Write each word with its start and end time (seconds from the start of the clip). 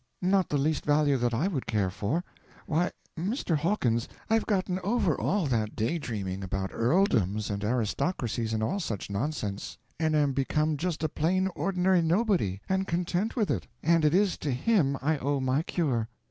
"Not 0.19 0.49
the 0.49 0.57
least 0.57 0.83
value 0.83 1.15
that 1.17 1.31
I 1.31 1.47
would 1.47 1.67
care 1.67 1.91
for. 1.91 2.23
Why, 2.65 2.89
Mr. 3.15 3.55
Hawkins, 3.55 4.09
I've 4.31 4.47
gotten 4.47 4.79
over 4.79 5.15
all 5.21 5.45
that 5.45 5.75
day 5.75 5.99
dreaming 5.99 6.43
about 6.43 6.71
earldoms 6.73 7.51
and 7.51 7.63
aristocracies 7.63 8.51
and 8.51 8.63
all 8.63 8.79
such 8.79 9.11
nonsense 9.11 9.77
and 9.99 10.15
am 10.15 10.33
become 10.33 10.75
just 10.75 11.03
a 11.03 11.07
plain 11.07 11.49
ordinary 11.53 12.01
nobody 12.01 12.59
and 12.67 12.87
content 12.87 13.35
with 13.35 13.51
it; 13.51 13.67
and 13.83 14.03
it 14.03 14.15
is 14.15 14.39
to 14.39 14.49
him 14.49 14.97
I 15.03 15.19
owe 15.19 15.39
my 15.39 15.61
cure. 15.61 16.09